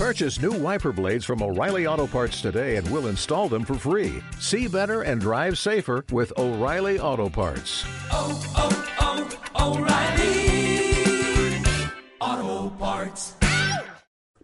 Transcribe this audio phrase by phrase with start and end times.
[0.00, 4.22] Purchase new wiper blades from O'Reilly Auto Parts today and we'll install them for free.
[4.38, 7.84] See better and drive safer with O'Reilly Auto Parts.
[8.10, 8.72] oh, oh,
[9.60, 10.88] O'Reilly
[12.18, 13.36] Auto Parts.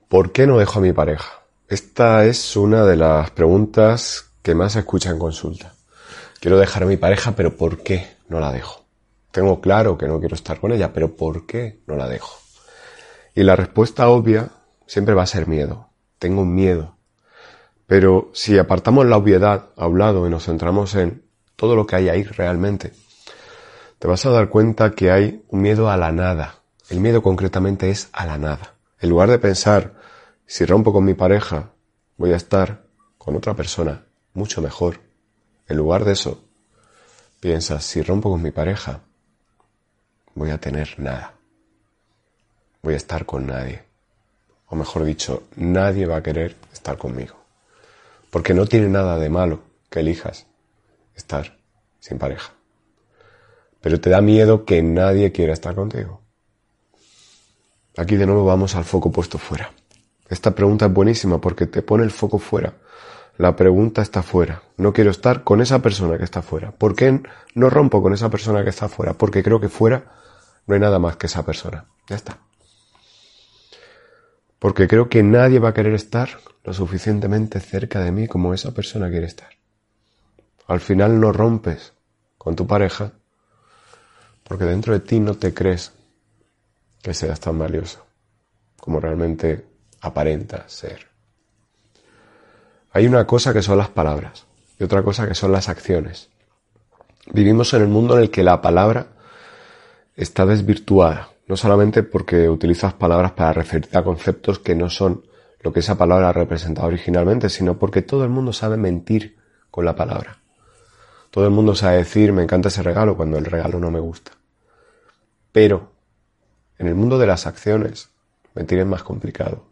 [0.08, 1.46] ¿Por qué no dejo a mi pareja?
[1.68, 5.73] Esta es una de las preguntas que más se escucha en consulta.
[6.38, 8.84] Quiero dejar a mi pareja, pero ¿por qué no la dejo?
[9.30, 12.36] Tengo claro que no quiero estar con ella, pero ¿por qué no la dejo?
[13.34, 14.50] Y la respuesta obvia
[14.87, 15.89] siempre va a ser miedo.
[16.18, 16.96] Tengo miedo.
[17.86, 21.22] Pero si apartamos la obviedad a un lado y nos centramos en
[21.54, 22.93] todo lo que hay ahí realmente,
[23.99, 26.57] te vas a dar cuenta que hay un miedo a la nada.
[26.89, 28.75] El miedo concretamente es a la nada.
[29.00, 29.95] En lugar de pensar,
[30.46, 31.71] si rompo con mi pareja,
[32.17, 32.84] voy a estar
[33.19, 35.00] con otra persona mucho mejor.
[35.69, 36.45] En lugar de eso,
[37.41, 39.00] piensas, si rompo con mi pareja,
[40.34, 41.34] voy a tener nada.
[42.83, 43.86] Voy a estar con nadie.
[44.69, 47.36] O mejor dicho, nadie va a querer estar conmigo.
[48.30, 50.47] Porque no tiene nada de malo que elijas
[51.14, 51.58] estar
[52.00, 52.53] sin pareja.
[53.81, 56.20] Pero te da miedo que nadie quiera estar contigo.
[57.97, 59.73] Aquí de nuevo vamos al foco puesto fuera.
[60.28, 62.75] Esta pregunta es buenísima porque te pone el foco fuera.
[63.39, 64.62] La pregunta está fuera.
[64.77, 66.73] No quiero estar con esa persona que está fuera.
[66.73, 67.23] ¿Por qué
[67.55, 69.14] no rompo con esa persona que está fuera?
[69.14, 70.05] Porque creo que fuera
[70.67, 71.86] no hay nada más que esa persona.
[72.08, 72.39] Ya está.
[74.59, 76.29] Porque creo que nadie va a querer estar
[76.65, 79.51] lo suficientemente cerca de mí como esa persona quiere estar.
[80.67, 81.93] Al final no rompes
[82.39, 83.13] con tu pareja
[84.43, 85.93] porque dentro de ti no te crees
[87.03, 88.05] que seas tan valioso
[88.77, 89.65] como realmente
[90.01, 91.09] aparenta ser.
[92.93, 94.47] Hay una cosa que son las palabras
[94.79, 96.31] y otra cosa que son las acciones.
[97.33, 99.09] Vivimos en el mundo en el que la palabra
[100.17, 105.25] está desvirtuada, no solamente porque utilizas palabras para referirte a conceptos que no son
[105.61, 109.36] lo que esa palabra representado originalmente, sino porque todo el mundo sabe mentir
[109.70, 110.39] con la palabra.
[111.31, 114.33] Todo el mundo sabe decir me encanta ese regalo cuando el regalo no me gusta.
[115.52, 115.92] Pero
[116.79, 118.11] en el mundo de las acciones,
[118.55, 119.67] mentir es más complicado.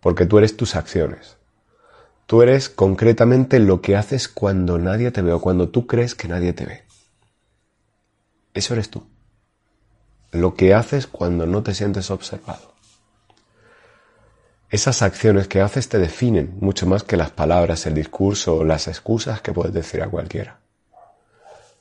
[0.00, 1.36] Porque tú eres tus acciones.
[2.26, 6.28] Tú eres concretamente lo que haces cuando nadie te ve o cuando tú crees que
[6.28, 6.91] nadie te ve.
[8.54, 9.06] Eso eres tú.
[10.30, 12.72] Lo que haces cuando no te sientes observado.
[14.70, 18.88] Esas acciones que haces te definen mucho más que las palabras, el discurso o las
[18.88, 20.60] excusas que puedes decir a cualquiera.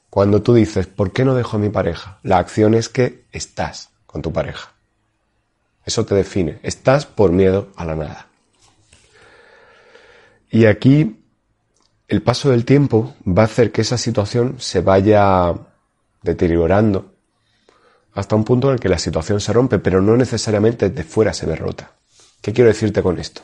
[0.09, 2.19] Cuando tú dices, ¿por qué no dejo a mi pareja?
[2.21, 4.73] La acción es que estás con tu pareja.
[5.85, 6.59] Eso te define.
[6.63, 8.27] Estás por miedo a la nada.
[10.49, 11.23] Y aquí
[12.09, 15.53] el paso del tiempo va a hacer que esa situación se vaya
[16.21, 17.13] deteriorando
[18.13, 21.33] hasta un punto en el que la situación se rompe, pero no necesariamente de fuera
[21.33, 21.93] se ve rota.
[22.41, 23.41] ¿Qué quiero decirte con esto?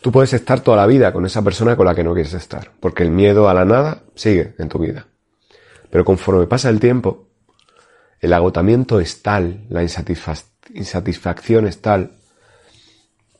[0.00, 2.72] Tú puedes estar toda la vida con esa persona con la que no quieres estar,
[2.78, 5.06] porque el miedo a la nada sigue en tu vida.
[5.90, 7.28] Pero conforme pasa el tiempo,
[8.20, 12.18] el agotamiento es tal, la insatisfacción es tal,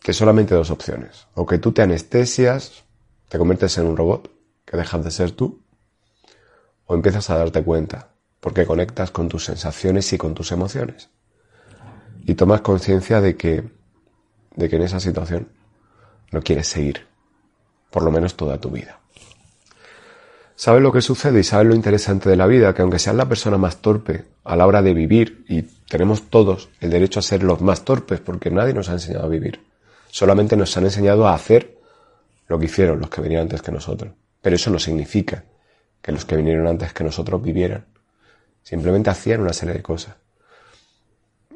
[0.03, 1.26] que solamente dos opciones.
[1.34, 2.84] O que tú te anestesias,
[3.28, 4.31] te conviertes en un robot,
[4.64, 5.63] que dejas de ser tú,
[6.87, 8.09] o empiezas a darte cuenta,
[8.41, 11.09] porque conectas con tus sensaciones y con tus emociones.
[12.27, 13.65] Y tomas conciencia de que,
[14.56, 15.49] de que en esa situación
[16.31, 17.06] no quieres seguir,
[17.91, 19.00] por lo menos toda tu vida.
[20.56, 23.28] Sabes lo que sucede y sabes lo interesante de la vida, que aunque seas la
[23.28, 27.43] persona más torpe a la hora de vivir, y tenemos todos el derecho a ser
[27.43, 29.61] los más torpes, porque nadie nos ha enseñado a vivir,
[30.11, 31.78] solamente nos han enseñado a hacer
[32.47, 34.12] lo que hicieron los que venían antes que nosotros.
[34.41, 35.44] Pero eso no significa
[36.04, 37.87] que los que vinieron antes que nosotros vivieran.
[38.62, 40.16] Simplemente hacían una serie de cosas.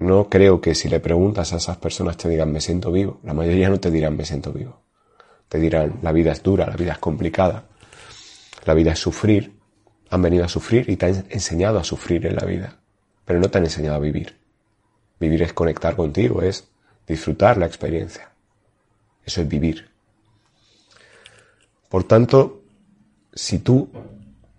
[0.01, 3.21] No creo que si le preguntas a esas personas te digan me siento vivo.
[3.25, 4.81] La mayoría no te dirán me siento vivo.
[5.51, 7.67] Te dirán la vida es dura, la vida es complicada,
[8.65, 9.53] la vida es sufrir.
[10.09, 12.79] Han venido a sufrir y te han enseñado a sufrir en la vida,
[13.27, 14.35] pero no te han enseñado a vivir.
[15.21, 16.69] Vivir es conectar contigo, es
[17.07, 18.31] disfrutar la experiencia.
[19.27, 19.91] Eso es vivir.
[21.91, 22.63] Por tanto,
[23.35, 23.91] si tú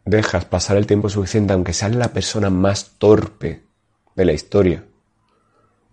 [0.10, 3.64] dejas pasar el tiempo suficiente, aunque seas la persona más torpe
[4.16, 4.84] de la historia,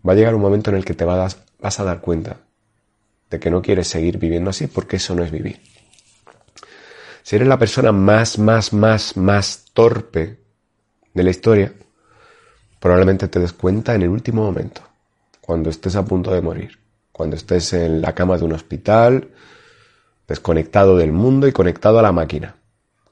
[0.07, 2.39] va a llegar un momento en el que te vas, a dar cuenta
[3.31, 5.61] de que no quieres seguir viviendo así porque eso no es vivir.
[7.23, 10.39] Si eres la persona más, más, más, más torpe
[11.13, 11.73] de la historia,
[12.79, 14.83] probablemente te des cuenta en el último momento,
[15.41, 16.79] cuando estés a punto de morir,
[17.11, 19.31] cuando estés en la cama de un hospital,
[20.29, 22.57] desconectado del mundo y conectado a la máquina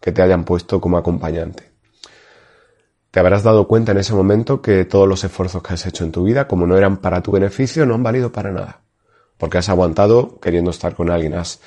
[0.04, 1.70] que te hayan puesto como acompañante.
[3.10, 6.12] Te habrás dado cuenta en ese momento que todos los esfuerzos que has hecho en
[6.12, 8.82] tu vida, como no eran para tu beneficio, no han valido para nada.
[9.38, 11.58] porque has aguantado queriendo estar con alguien, has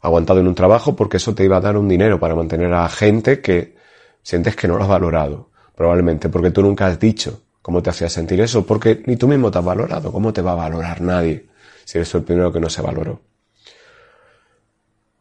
[0.00, 2.88] aguantado en un trabajo porque eso te iba a dar un dinero para mantener a
[2.88, 3.76] gente que
[4.24, 8.08] sientes que no lo has valorado, probablemente porque tú nunca has dicho cómo te hacía
[8.08, 11.46] sentir eso, porque ni tú mismo te has valorado, ¿cómo te va a valorar nadie
[11.84, 13.20] si eres el primero que no se valoró?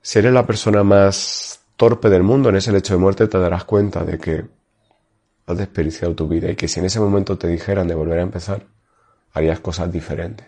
[0.01, 3.63] Si eres la persona más torpe del mundo en ese lecho de muerte, te darás
[3.63, 4.45] cuenta de que
[5.45, 8.23] has desperdiciado tu vida y que si en ese momento te dijeran de volver a
[8.23, 8.65] empezar,
[9.31, 10.47] harías cosas diferentes.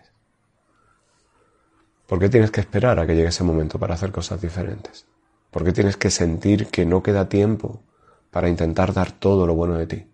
[2.08, 5.06] ¿Por qué tienes que esperar a que llegue ese momento para hacer cosas diferentes?
[5.52, 7.84] ¿Por qué tienes que sentir que no queda tiempo
[8.32, 10.08] para intentar dar todo lo bueno de ti?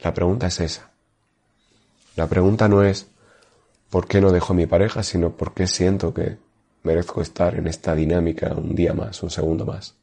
[0.00, 0.90] La pregunta es esa.
[2.16, 3.08] La pregunta no es
[3.90, 5.02] ¿por qué no dejo mi pareja?
[5.02, 6.38] sino ¿por qué siento que
[6.84, 9.96] merezco estar en esta dinámica un día más, un segundo más?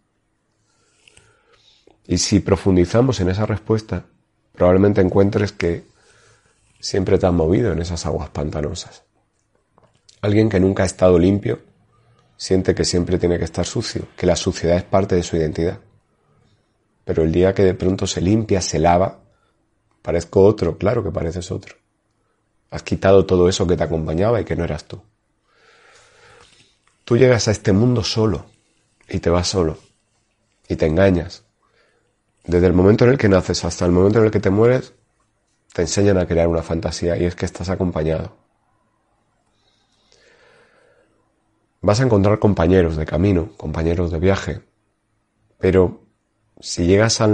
[2.07, 4.05] Y si profundizamos en esa respuesta,
[4.51, 5.85] probablemente encuentres que
[6.79, 9.03] siempre te has movido en esas aguas pantanosas
[10.21, 11.59] Alguien que nunca ha estado limpio
[12.37, 15.79] siente que siempre tiene que estar sucio, que la suciedad es parte de su identidad.
[17.03, 19.19] Pero el día que de pronto se limpia, se lava,
[20.01, 21.75] parezco otro, claro que pareces otro.
[22.69, 25.01] Has quitado todo eso que te acompañaba y que no eras tú.
[27.11, 28.45] Tú llegas a este mundo solo
[29.09, 29.77] y te vas solo
[30.69, 31.43] y te engañas.
[32.45, 34.93] Desde el momento en el que naces hasta el momento en el que te mueres,
[35.73, 38.37] te enseñan a crear una fantasía y es que estás acompañado.
[41.81, 44.61] Vas a encontrar compañeros de camino, compañeros de viaje,
[45.57, 46.05] pero
[46.61, 47.27] si llegas a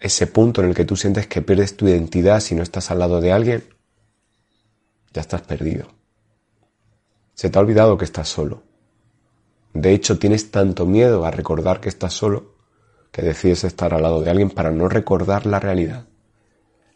[0.00, 2.98] ese punto en el que tú sientes que pierdes tu identidad si no estás al
[2.98, 3.62] lado de alguien,
[5.12, 5.86] ya estás perdido.
[7.34, 8.68] Se te ha olvidado que estás solo.
[9.72, 12.54] De hecho, tienes tanto miedo a recordar que estás solo
[13.12, 16.06] que decides estar al lado de alguien para no recordar la realidad.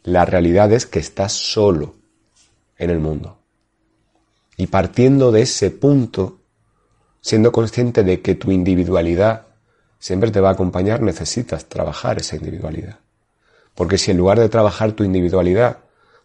[0.02, 1.94] La realidad es que estás solo
[2.78, 3.38] en el mundo.
[4.56, 6.40] Y partiendo de ese punto,
[7.20, 9.46] siendo consciente de que tu individualidad
[9.98, 12.98] siempre te va a acompañar, necesitas trabajar esa individualidad.
[13.74, 15.78] Porque si en lugar de trabajar tu individualidad,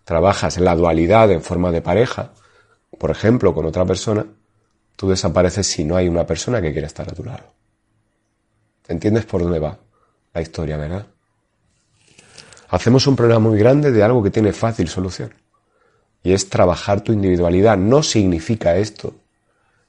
[0.03, 2.33] trabajas la dualidad en forma de pareja,
[2.97, 4.25] por ejemplo, con otra persona,
[4.99, 7.53] tú desapareces si no hay una persona que quiera estar a tu lado.
[8.85, 9.79] ¿Entiendes por dónde va
[10.33, 11.07] la historia, verdad?
[12.67, 15.33] Hacemos un problema muy grande de algo que tiene fácil solución.
[16.21, 17.77] Y es trabajar tu individualidad.
[17.77, 19.13] No significa esto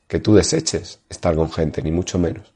[0.06, 2.54] que tú deseches estar con gente, ni mucho menos.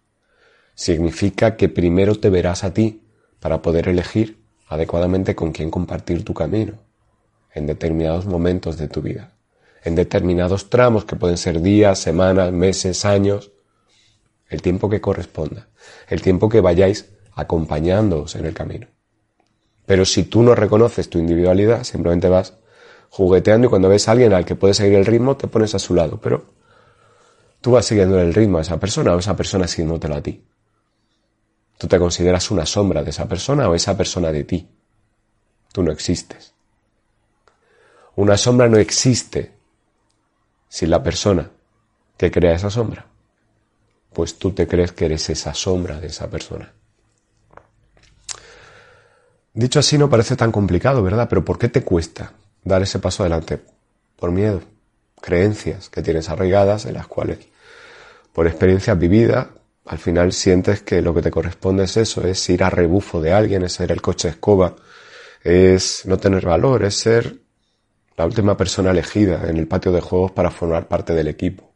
[0.77, 3.03] Significa que primero te verás a ti
[3.41, 6.75] para poder elegir adecuadamente con quién compartir tu camino
[7.53, 9.34] en determinados momentos de tu vida,
[9.85, 13.53] en determinados tramos que pueden ser días, semanas, meses, años,
[14.49, 15.69] el tiempo que corresponda,
[16.09, 18.87] el tiempo que vayáis acompañándoos en el camino.
[19.87, 22.55] Pero si tú no reconoces tu individualidad, simplemente vas
[23.11, 25.79] jugueteando y cuando ves a alguien al que puedes seguir el ritmo, te pones a
[25.79, 26.55] su lado, pero
[27.65, 30.45] Tú vas siguiendo el ritmo a esa persona o esa persona siguiéndotelo a ti.
[31.79, 34.69] Tú te consideras una sombra de esa persona o esa persona de ti.
[35.73, 36.53] Tú no existes.
[38.17, 39.55] Una sombra no existe
[40.75, 41.49] sin la persona
[42.17, 43.07] que crea esa sombra.
[44.13, 46.73] Pues tú te crees que eres esa sombra de esa persona.
[49.53, 51.29] Dicho así no parece tan complicado, ¿verdad?
[51.29, 52.33] Pero ¿por qué te cuesta
[52.65, 53.61] dar ese paso adelante?
[54.17, 54.63] Por miedo,
[55.21, 57.39] creencias que tienes arraigadas en las cuales
[58.33, 59.47] por experiencias vividas,
[59.85, 63.33] al final sientes que lo que te corresponde es eso, es ir a rebufo de
[63.33, 64.75] alguien, es ser el coche escoba,
[65.45, 67.44] es no tener valor, es ser
[68.17, 71.73] la última persona elegida en el patio de juegos para formar parte del equipo.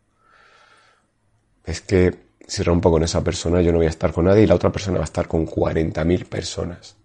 [1.64, 4.47] Es que si rompo con esa persona yo no voy a estar con nadie y
[4.47, 6.97] la otra persona va a estar con 40.000 personas.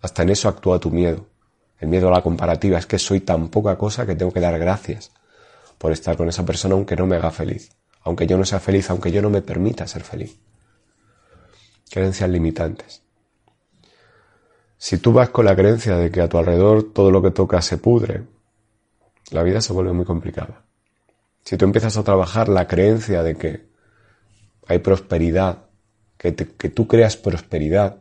[0.00, 1.26] Hasta en eso actúa tu miedo.
[1.78, 4.58] El miedo a la comparativa es que soy tan poca cosa que tengo que dar
[4.58, 5.12] gracias
[5.78, 7.70] por estar con esa persona aunque no me haga feliz
[8.04, 10.38] aunque yo no sea feliz, aunque yo no me permita ser feliz.
[11.90, 13.02] Creencias limitantes.
[14.76, 17.62] Si tú vas con la creencia de que a tu alrededor todo lo que toca
[17.62, 18.24] se pudre,
[19.32, 20.64] la vida se vuelve muy complicada.
[21.44, 23.66] Si tú empiezas a trabajar la creencia de que
[24.66, 25.64] hay prosperidad,
[26.16, 27.96] que, tú creas prosperidad,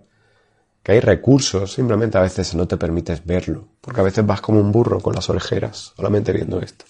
[0.84, 4.60] que hay recursos, simplemente a veces no te permites verlo, porque a veces vas como
[4.60, 6.86] un burro con las orejeras, solamente viendo esto.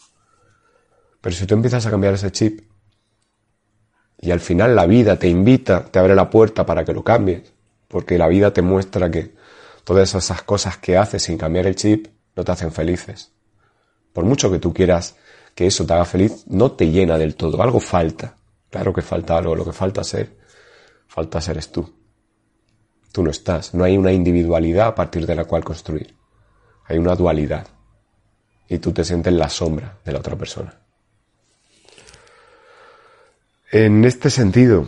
[1.22, 2.62] Pero si tú empiezas a cambiar ese chip
[4.20, 7.54] y al final la vida te invita, te abre la puerta para que lo cambies,
[7.88, 9.34] porque la vida te muestra que
[9.84, 13.32] todas esas cosas que haces sin cambiar el chip no te hacen felices.
[14.14, 15.16] Por mucho que tú quieras
[15.56, 18.36] que eso te haga feliz, no te llena del todo, algo falta.
[18.70, 20.38] Claro que falta algo, lo que falta ser,
[21.08, 21.94] falta ser eres tú.
[23.12, 26.16] Tú no estás, no hay una individualidad a partir de la cual construir.
[26.86, 27.68] Hay una dualidad.
[28.70, 30.74] Y tú te sientes en la sombra de la otra persona.
[33.70, 34.88] En este sentido,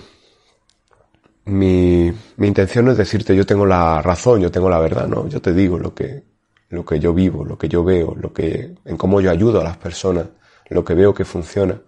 [1.46, 5.28] mi, mi, intención no es decirte yo tengo la razón, yo tengo la verdad, no,
[5.28, 6.24] yo te digo lo que,
[6.74, 9.64] lo que yo vivo, lo que yo veo, lo que, en cómo yo ayudo a
[9.64, 10.26] las personas,
[10.70, 11.80] lo que veo que funciona,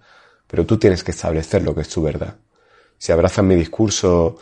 [0.46, 2.36] pero tú tienes que establecer lo que es tu verdad.
[2.98, 4.38] Si abrazas mi discurso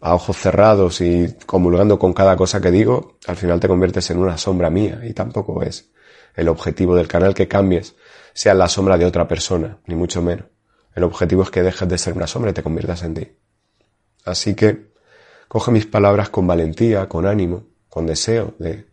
[0.00, 4.18] a ojos cerrados y comulgando con cada cosa que digo, al final te conviertes en
[4.18, 5.90] una sombra mía y tampoco es
[6.34, 7.94] el objetivo del canal que cambies
[8.32, 10.46] sea la sombra de otra persona, ni mucho menos.
[10.94, 13.28] El objetivo es que dejes de ser una sombra y te conviertas en ti.
[14.24, 14.92] Así que
[15.48, 18.91] coge mis palabras con valentía, con ánimo, con deseo de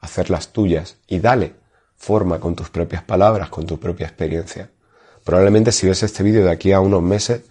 [0.00, 1.54] hacerlas tuyas y dale
[1.96, 4.70] forma con tus propias palabras, con tu propia experiencia.
[5.24, 7.42] Probablemente si ves este vídeo de aquí a unos meses,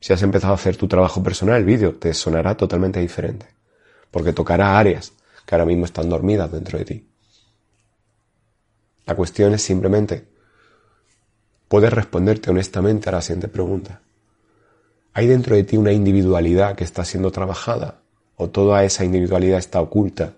[0.00, 3.46] si has empezado a hacer tu trabajo personal, el vídeo te sonará totalmente diferente,
[4.10, 5.12] porque tocará áreas
[5.44, 7.08] que ahora mismo están dormidas dentro de ti.
[9.06, 10.28] La cuestión es simplemente,
[11.66, 14.02] puedes responderte honestamente a la siguiente pregunta.
[15.14, 18.02] ¿Hay dentro de ti una individualidad que está siendo trabajada?
[18.36, 20.34] ¿O toda esa individualidad está oculta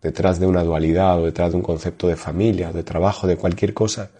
[0.00, 3.74] detrás de una dualidad o detrás de un concepto de familia, de trabajo, de cualquier
[3.74, 4.10] cosa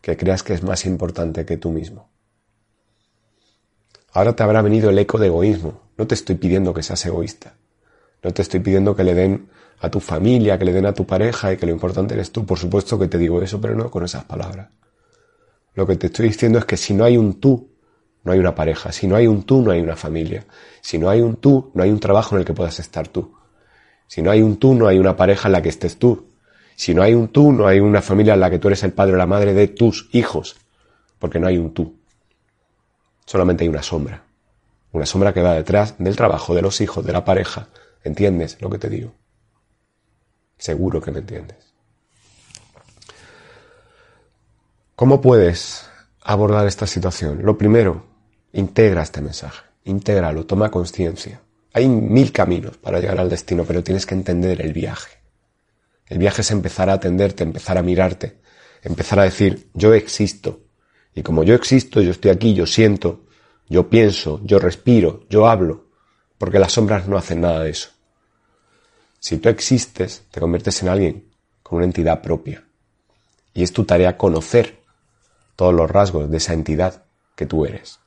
[0.00, 2.10] que creas que es más importante que tú mismo?
[4.12, 5.80] Ahora te habrá venido el eco de egoísmo.
[5.96, 7.54] No te estoy pidiendo que seas egoísta.
[8.22, 9.48] No te estoy pidiendo que le den
[9.80, 12.46] a tu familia, que le den a tu pareja y que lo importante eres tú.
[12.46, 14.68] Por supuesto que te digo eso, pero no con esas palabras.
[15.74, 17.74] Lo que te estoy diciendo es que si no hay un tú,
[18.22, 18.92] no hay una pareja.
[18.92, 20.46] Si no hay un tú, no hay una familia.
[20.80, 23.34] Si no hay un tú, no hay un trabajo en el que puedas estar tú.
[24.06, 26.26] Si no hay un tú, no hay una pareja en la que estés tú.
[26.76, 28.92] Si no hay un tú, no hay una familia en la que tú eres el
[28.92, 30.56] padre o la madre de tus hijos.
[31.18, 31.94] Porque no hay un tú
[33.24, 34.22] solamente hay una sombra.
[34.92, 37.68] Una sombra que va detrás del trabajo, de los hijos, de la pareja.
[38.04, 39.12] ¿Entiendes lo que te digo?
[40.58, 41.74] Seguro que me entiendes.
[44.94, 45.88] ¿Cómo puedes
[46.22, 47.42] abordar esta situación?
[47.42, 48.04] Lo primero,
[48.52, 49.64] integra este mensaje.
[49.84, 51.40] Intégralo, toma conciencia.
[51.74, 55.18] Hay mil caminos para llegar al destino, pero tienes que entender el viaje.
[56.06, 58.38] El viaje es empezar a atenderte, empezar a mirarte,
[58.82, 60.60] empezar a decir, yo existo,
[61.14, 63.24] y como yo existo, yo estoy aquí, yo siento,
[63.68, 65.88] yo pienso, yo respiro, yo hablo,
[66.38, 67.90] porque las sombras no hacen nada de eso.
[69.18, 72.64] Si tú existes, te conviertes en alguien con una entidad propia.
[73.52, 74.80] Y es tu tarea conocer
[75.56, 77.04] todos los rasgos de esa entidad
[77.34, 77.98] que tú eres.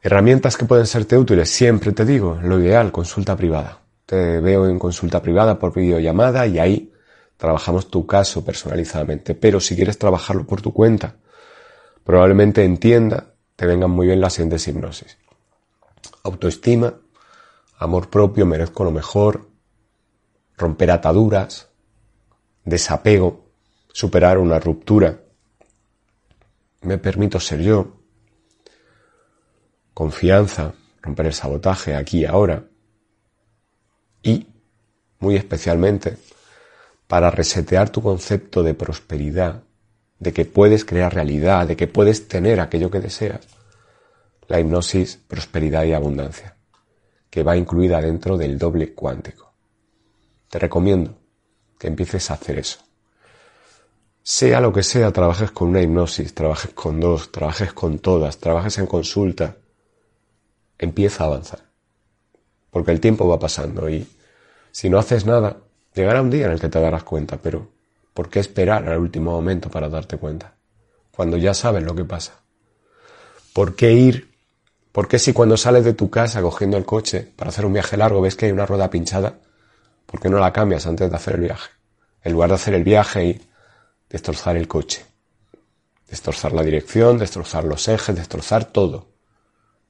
[0.00, 3.80] Herramientas que pueden serte útiles, siempre te digo, lo ideal, consulta privada.
[4.06, 6.92] Te veo en consulta privada por videollamada y ahí
[7.36, 9.34] trabajamos tu caso personalizadamente.
[9.34, 11.16] Pero si quieres trabajarlo por tu cuenta,
[12.04, 15.18] probablemente entienda, te vengan muy bien las siguientes hipnosis.
[16.22, 16.94] Autoestima,
[17.78, 19.48] amor propio, merezco lo mejor,
[20.56, 21.68] romper ataduras,
[22.64, 23.46] desapego,
[23.92, 25.20] superar una ruptura,
[26.82, 27.97] me permito ser yo,
[29.98, 32.62] confianza, romper el sabotaje aquí y ahora,
[34.22, 34.46] y,
[35.18, 36.16] muy especialmente,
[37.08, 39.64] para resetear tu concepto de prosperidad,
[40.20, 43.48] de que puedes crear realidad, de que puedes tener aquello que deseas,
[44.46, 46.54] la hipnosis prosperidad y abundancia,
[47.28, 49.52] que va incluida dentro del doble cuántico.
[50.48, 51.18] Te recomiendo
[51.76, 52.78] que empieces a hacer eso.
[54.22, 58.78] Sea lo que sea, trabajes con una hipnosis, trabajes con dos, trabajes con todas, trabajes
[58.78, 59.56] en consulta,
[60.78, 61.60] empieza a avanzar.
[62.70, 64.06] Porque el tiempo va pasando y
[64.70, 65.56] si no haces nada,
[65.98, 67.72] Llegará un día en el que te darás cuenta, pero
[68.14, 70.54] ¿por qué esperar al último momento para darte cuenta?
[71.10, 72.34] Cuando ya sabes lo que pasa.
[73.52, 74.32] ¿Por qué ir?
[74.92, 77.96] ¿Por qué si cuando sales de tu casa cogiendo el coche para hacer un viaje
[77.96, 79.40] largo ves que hay una rueda pinchada?
[80.06, 81.70] ¿Por qué no la cambias antes de hacer el viaje?
[82.22, 83.42] En lugar de hacer el viaje y
[84.08, 85.04] destrozar el coche.
[86.08, 89.08] Destrozar la dirección, destrozar los ejes, destrozar todo.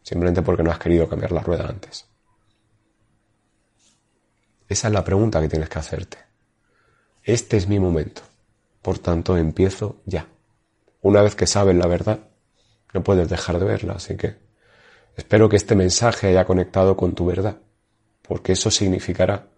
[0.09, 2.07] Simplemente porque no has querido cambiar la rueda antes.
[4.67, 6.17] Esa es la pregunta que tienes que hacerte.
[7.23, 8.23] Este es mi momento.
[8.81, 10.27] Por tanto, empiezo ya.
[11.03, 12.21] Una vez que sabes la verdad,
[12.95, 14.37] no puedes dejar de verla, así que
[15.15, 17.59] espero que este mensaje haya conectado con tu verdad,
[18.23, 19.49] porque eso significará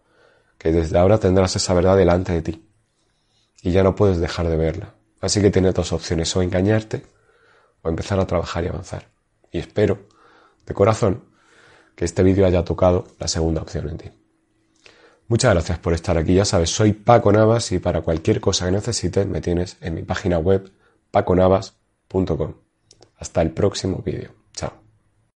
[0.59, 2.69] que desde ahora tendrás esa verdad delante de ti
[3.63, 4.95] y ya no puedes dejar de verla.
[5.21, 7.07] Así que tienes dos opciones, o engañarte
[7.83, 9.07] o empezar a trabajar y avanzar.
[9.53, 10.11] Y espero,
[10.71, 11.25] de corazón,
[11.95, 14.11] que este vídeo haya tocado la segunda opción en ti.
[15.29, 16.35] Muchas gracias por estar aquí.
[16.35, 20.03] Ya sabes, soy Paco Navas y para cualquier cosa que necesites me tienes en mi
[20.03, 20.73] página web
[21.11, 22.55] paconavas.com.
[23.17, 24.40] Hasta el próximo vídeo.